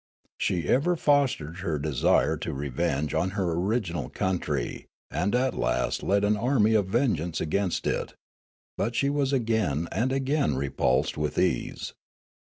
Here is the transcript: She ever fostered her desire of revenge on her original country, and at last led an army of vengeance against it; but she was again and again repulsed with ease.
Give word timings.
She 0.39 0.67
ever 0.67 0.95
fostered 0.95 1.57
her 1.57 1.77
desire 1.77 2.33
of 2.33 2.57
revenge 2.57 3.13
on 3.13 3.29
her 3.37 3.51
original 3.51 4.09
country, 4.09 4.87
and 5.11 5.35
at 5.35 5.53
last 5.53 6.01
led 6.01 6.23
an 6.23 6.35
army 6.35 6.73
of 6.73 6.87
vengeance 6.87 7.39
against 7.39 7.85
it; 7.85 8.15
but 8.79 8.95
she 8.95 9.11
was 9.11 9.31
again 9.31 9.87
and 9.91 10.11
again 10.11 10.55
repulsed 10.55 11.17
with 11.19 11.37
ease. 11.37 11.93